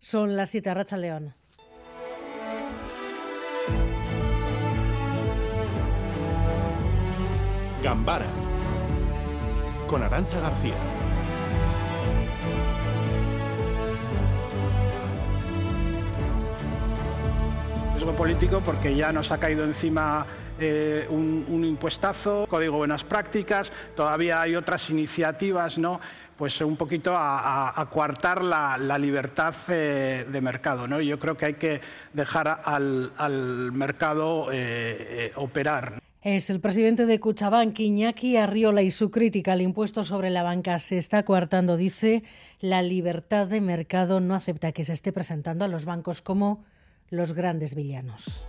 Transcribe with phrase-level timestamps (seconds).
[0.00, 1.34] Son las 7 Racha León.
[7.82, 8.26] Gambara
[9.86, 10.74] con Arancha García.
[17.94, 20.26] Riesgo político porque ya nos ha caído encima
[20.58, 26.00] eh, un, un, impuestazo, código buenas prácticas, todavía hay otras iniciativas, ¿no?
[26.36, 31.00] Pues un poquito a, a, a coartar la, la libertad eh, de mercado, ¿no?
[31.00, 31.80] Yo creo que hay que
[32.12, 35.98] dejar al, al mercado eh, operar.
[36.22, 40.78] Es el presidente de Cuchabank, Iñaki Arriola, y su crítica al impuesto sobre la banca
[40.78, 41.76] se está coartando.
[41.76, 42.22] Dice,
[42.60, 46.64] la libertad de mercado no acepta que se esté presentando a los bancos como
[47.10, 48.44] los grandes villanos.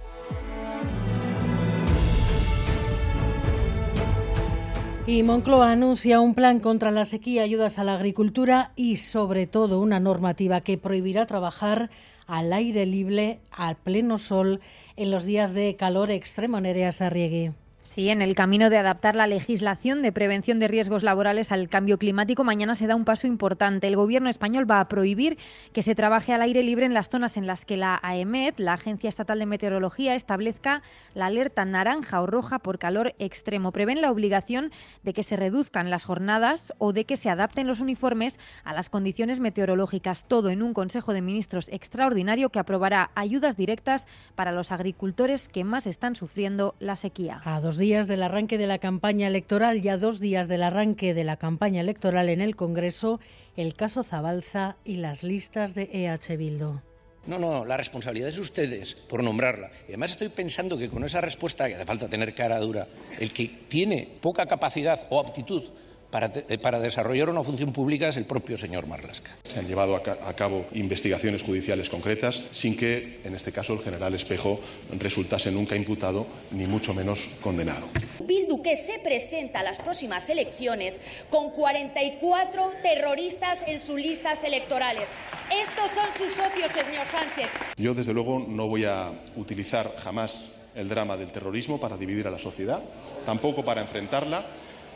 [5.10, 9.80] Y Moncloa anuncia un plan contra la sequía, ayudas a la agricultura y, sobre todo,
[9.80, 11.90] una normativa que prohibirá trabajar
[12.28, 14.60] al aire libre, al pleno sol,
[14.98, 16.62] en los días de calor extremo.
[16.62, 17.54] Nerea Sarriegui.
[17.82, 21.98] Sí, en el camino de adaptar la legislación de prevención de riesgos laborales al cambio
[21.98, 23.88] climático, mañana se da un paso importante.
[23.88, 25.38] El gobierno español va a prohibir
[25.74, 28.74] que se trabaje al aire libre en las zonas en las que la AEMET, la
[28.74, 30.84] Agencia Estatal de Meteorología, establezca
[31.16, 33.72] la alerta naranja o roja por calor extremo.
[33.72, 34.72] Prevén la obligación
[35.04, 38.90] de que se reduzcan las jornadas o de que se adapten los uniformes a las
[38.90, 40.26] condiciones meteorológicas.
[40.28, 45.64] Todo en un Consejo de Ministros extraordinario que aprobará ayudas directas para los agricultores que
[45.64, 47.42] más están sufriendo la sequía.
[47.70, 51.38] Dos días del arranque de la campaña electoral, ya dos días del arranque de la
[51.38, 53.20] campaña electoral en el Congreso,
[53.56, 56.80] el caso Zabalza y las listas de EH Bildu.
[57.28, 59.70] No, no, la responsabilidad es de ustedes por nombrarla.
[59.84, 62.88] Y además estoy pensando que con esa respuesta, que hace falta tener cara dura,
[63.20, 65.66] el que tiene poca capacidad o aptitud
[66.12, 66.32] para,
[66.62, 69.32] para, desarrollar una función pública es el propio señor Marlasca.
[69.48, 73.74] Se han llevado a, ca a, cabo investigaciones judiciales concretas sin que, en este caso,
[73.74, 74.60] el general Espejo
[74.98, 77.88] resultase nunca imputado ni mucho menos condenado.
[78.20, 85.08] Bildu que se presenta a las próximas elecciones con 44 terroristas en sus listas electorales.
[85.52, 87.48] Estos son sus socios, señor Sánchez.
[87.78, 90.46] Yo, desde luego, no voy a utilizar jamás
[90.76, 92.82] el drama del terrorismo para dividir a la sociedad,
[93.26, 94.46] tampoco para enfrentarla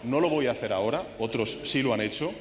[0.06, 2.34] no lo voy a hacer ahora, otros sí lo han hecho.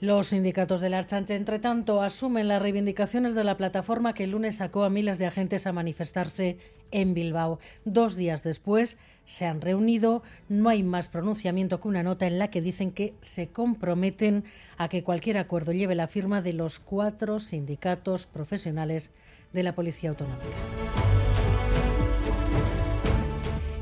[0.00, 4.30] Los sindicatos de la Archanche, entre tanto, asumen las reivindicaciones de la plataforma que el
[4.30, 6.58] lunes sacó a miles de agentes a manifestarse
[6.92, 7.58] en Bilbao.
[7.84, 12.48] Dos días después se han reunido, no hay más pronunciamiento que una nota en la
[12.48, 14.44] que dicen que se comprometen
[14.76, 19.10] a que cualquier acuerdo lleve la firma de los cuatro sindicatos profesionales
[19.52, 21.07] de la Policía Autonómica.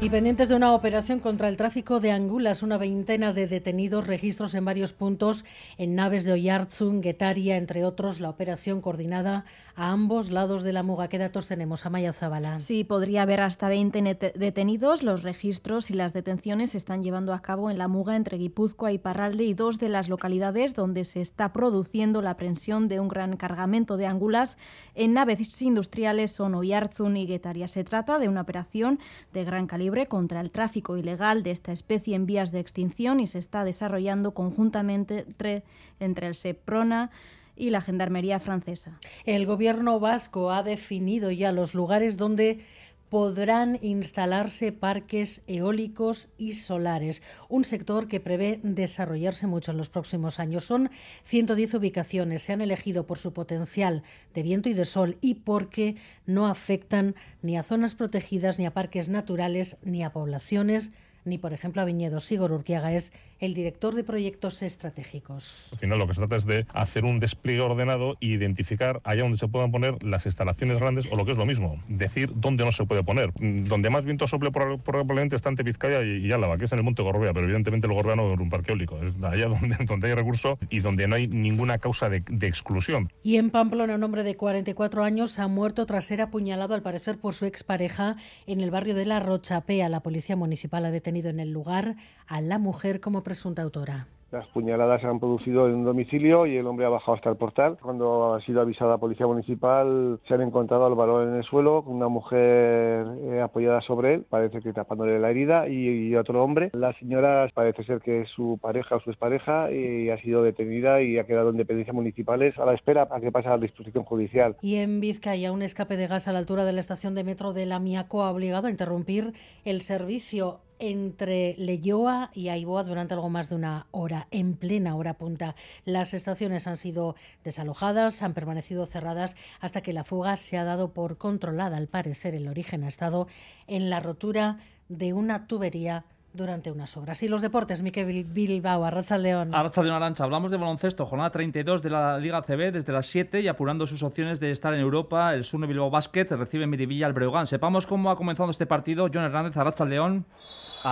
[0.07, 4.55] Y pendientes de una operación contra el tráfico de angulas, una veintena de detenidos, registros
[4.55, 5.45] en varios puntos
[5.79, 10.85] en naves de Oyarzun, Guetaria, entre otros, la operación coordinada a ambos lados de la
[10.85, 11.09] Muga.
[11.09, 12.61] ¿Qué datos tenemos, Amaya Zabala?
[12.61, 15.03] Sí, podría haber hasta 20 detenidos.
[15.03, 18.93] Los registros y las detenciones se están llevando a cabo en la Muga entre Guipúzcoa
[18.93, 23.09] y Parralde y dos de las localidades donde se está produciendo la aprehensión de un
[23.09, 24.57] gran cargamento de angulas
[24.95, 27.67] en naves industriales son Oyarzun y Guetaria.
[27.67, 29.01] Se trata de una operación
[29.33, 33.27] de gran calibre contra el tráfico ilegal de esta especie en vías de extinción y
[33.27, 35.63] se está desarrollando conjuntamente entre,
[35.99, 37.11] entre el SEPRONA
[37.57, 38.99] y la Gendarmería francesa.
[39.25, 42.61] El gobierno vasco ha definido ya los lugares donde
[43.09, 50.41] podrán instalarse parques eólicos y solares, un sector que prevé desarrollarse mucho en los próximos
[50.41, 50.65] años.
[50.65, 50.91] Son
[51.25, 54.03] 110 ubicaciones, se han elegido por su potencial
[54.35, 55.97] de viento y de sol y porque
[56.27, 60.91] no afectan ni a zonas protegidas, ni a parques naturales, ni a poblaciones,
[61.27, 62.31] ni, por ejemplo, a viñedos.
[62.33, 65.69] Igor Urquiaga es el director de proyectos estratégicos.
[65.73, 69.23] Al final lo que se trata es de hacer un despliegue ordenado e identificar allá
[69.23, 72.65] donde se puedan poner las instalaciones grandes o lo que es lo mismo, decir dónde
[72.65, 73.33] no se puede poner.
[73.35, 76.85] Donde más viento sople probablemente está ante Vizcaya y, y Álava, que es en el
[76.85, 80.09] Monte Gorbea, pero evidentemente el Gorbea no es un parque eólico, es allá donde, donde
[80.09, 83.13] hay recurso y donde no hay ninguna causa de, de exclusión.
[83.23, 87.19] Y en Pamplona un hombre de 44 años ha muerto tras ser apuñalado al parecer
[87.19, 89.89] por su expareja en el barrio de La Rochapea.
[89.89, 91.97] La policía municipal ha detenido en el lugar
[92.27, 94.09] a la mujer como presunta autora.
[94.33, 97.37] Las puñaladas se han producido en un domicilio y el hombre ha bajado hasta el
[97.37, 97.79] portal.
[97.81, 101.85] Cuando ha sido avisada la policía municipal, se han encontrado al varón en el suelo
[101.85, 106.71] con una mujer eh, apoyada sobre él, parece que tapándole la herida, y, otro hombre.
[106.73, 111.03] La señora parece ser que es su pareja o su expareja y ha sido detenida
[111.03, 114.05] y ha quedado en dependencias municipales a la espera a que pase a la disposición
[114.05, 114.57] judicial.
[114.61, 117.53] Y en Vizcaya, un escape de gas a la altura de la estación de metro
[117.53, 119.35] de La Miaco ha obligado a interrumpir
[119.65, 125.15] el servicio entre Leyoa y Aiboa durante algo más de una hora, en plena hora
[125.15, 125.55] punta.
[125.85, 130.93] Las estaciones han sido desalojadas, han permanecido cerradas hasta que la fuga se ha dado
[130.93, 131.77] por controlada.
[131.77, 133.29] Al parecer, el origen ha estado
[133.67, 134.59] en la rotura
[134.89, 136.05] de una tubería
[136.37, 137.23] durante unas obras.
[137.23, 139.55] Y los deportes, Miquel Bilbao, Arracha León.
[139.55, 140.25] Arracha León Arancha.
[140.25, 144.03] Hablamos de baloncesto, jornada 32 de la Liga CB desde las 7 y apurando sus
[144.03, 145.35] opciones de estar en Europa.
[145.35, 147.47] El Surne Bilbao Basket recibe en Miribilla al Breogán.
[147.47, 149.09] Sepamos cómo ha comenzado este partido.
[149.13, 150.27] John Hernández, Arracha León.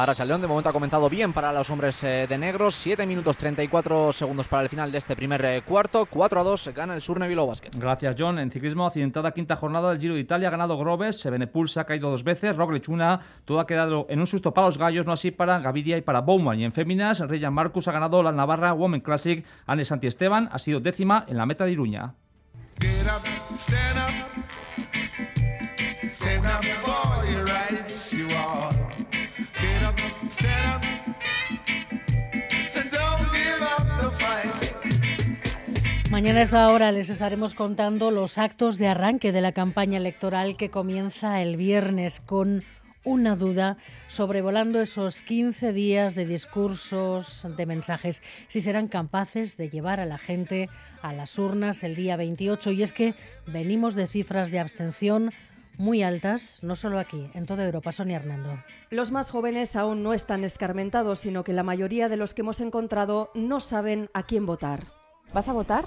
[0.03, 2.71] Aracha León de momento ha comenzado bien para los hombres eh, de negro.
[2.71, 6.07] 7 minutos 34 segundos para el final de este primer eh, cuarto.
[6.07, 7.71] 4 a 2 gana el Surne Bilbao Basket.
[7.75, 8.39] Gracias, John.
[8.41, 10.49] En ciclismo, accidentada quinta jornada del Giro de Italia.
[10.49, 13.21] Ha ganado Grobes, se ha caído dos veces, Roglic una.
[13.45, 16.21] Todo ha quedado en un susto para los gallos, no así para Gaviria y para
[16.21, 16.59] Bowman.
[16.59, 19.47] Y en féminas, Reyan Marcus ha ganado la Navarra Women Classic.
[19.67, 22.15] Anne Santi Esteban ha sido décima en la meta de Iruña.
[36.11, 40.57] Mañana a esta hora les estaremos contando los actos de arranque de la campaña electoral
[40.57, 42.63] que comienza el viernes con
[43.05, 50.01] una duda sobrevolando esos 15 días de discursos, de mensajes, si serán capaces de llevar
[50.01, 50.69] a la gente
[51.03, 52.71] a las urnas el día 28.
[52.71, 53.15] Y es que
[53.47, 55.33] venimos de cifras de abstención
[55.77, 57.93] muy altas, no solo aquí, en toda Europa.
[57.93, 58.63] Sonia Hernando.
[58.91, 62.61] Los más jóvenes aún no están escarmentados, sino que la mayoría de los que hemos
[62.61, 64.85] encontrado no saben a quién votar.
[65.33, 65.85] ¿Vas a votar?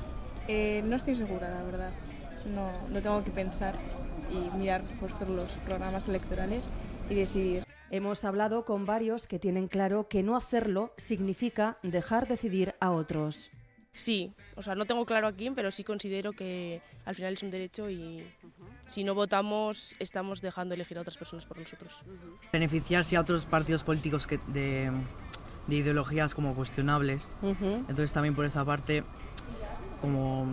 [0.47, 1.91] Eh, no estoy segura, la verdad.
[2.45, 3.75] No, lo tengo que pensar
[4.31, 6.63] y mirar pues, los programas electorales
[7.09, 7.63] y decidir.
[7.89, 13.49] Hemos hablado con varios que tienen claro que no hacerlo significa dejar decidir a otros.
[13.93, 17.43] Sí, o sea, no tengo claro a quién, pero sí considero que al final es
[17.43, 18.27] un derecho y
[18.87, 22.03] si no votamos estamos dejando elegir a otras personas por nosotros.
[22.51, 24.91] Beneficiarse a otros partidos políticos que de,
[25.67, 27.35] de ideologías como cuestionables.
[27.41, 29.03] Entonces también por esa parte
[30.01, 30.47] como,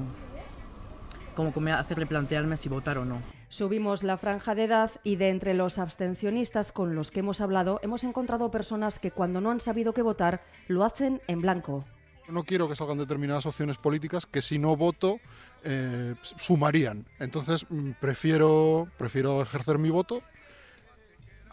[1.34, 3.22] como hacerle plantearme si votar o no.
[3.48, 7.78] Subimos la franja de edad y de entre los abstencionistas con los que hemos hablado
[7.82, 11.84] hemos encontrado personas que cuando no han sabido qué votar lo hacen en blanco.
[12.28, 15.20] No quiero que salgan determinadas opciones políticas que si no voto
[15.62, 17.06] eh, sumarían.
[17.18, 20.22] Entonces mm, prefiero, prefiero ejercer mi voto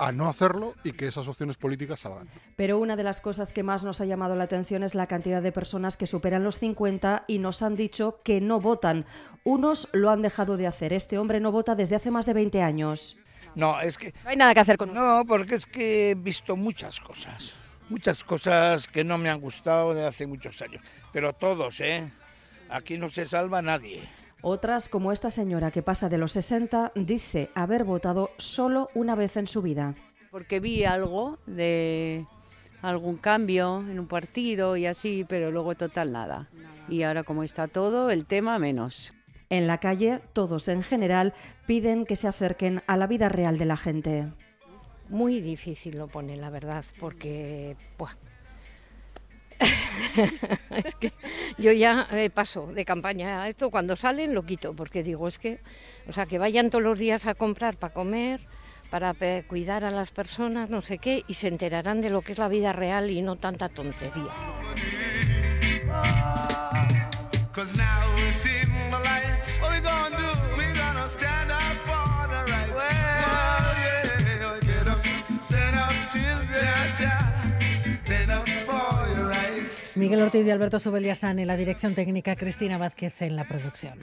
[0.02, 2.28] a no hacerlo y que esas opciones políticas salgan.
[2.56, 5.44] Pero una de las cosas que más nos ha llamado la atención es la cantidad
[5.44, 9.06] de personas que superan los 50 y nos han dicho que no votan.
[9.44, 10.92] Unos lo han dejado de hacer.
[10.92, 13.18] Este hombre no vota desde hace más de 20 años.
[13.54, 14.14] No, es que...
[14.24, 17.54] No hay nada que hacer con No, porque es que he visto muchas cosas.
[17.92, 20.82] Muchas cosas que no me han gustado de hace muchos años.
[21.12, 22.10] Pero todos, ¿eh?
[22.70, 24.02] Aquí no se salva nadie.
[24.42, 29.36] Otras, como esta señora que pasa de los 60, dice haber votado solo una vez
[29.36, 29.94] en su vida.
[30.32, 32.26] Porque vi algo de
[32.82, 36.48] algún cambio en un partido y así, pero luego total nada.
[36.88, 39.14] Y ahora como está todo, el tema menos.
[39.50, 41.34] En la calle, todos en general
[41.68, 44.30] piden que se acerquen a la vida real de la gente.
[45.12, 47.76] Muy difícil lo pone, la verdad, porque
[50.86, 51.12] es que
[51.58, 55.38] yo ya eh, paso de campaña a esto, cuando salen lo quito, porque digo, es
[55.38, 55.60] que,
[56.08, 58.40] o sea, que vayan todos los días a comprar para comer,
[58.90, 59.14] para
[59.44, 62.48] cuidar a las personas, no sé qué, y se enterarán de lo que es la
[62.48, 64.32] vida real y no tanta tontería.
[80.12, 83.98] Miguel Ortiz y Alberto Subel ya están la dirección técnica, Cristina Vázquez en la producción.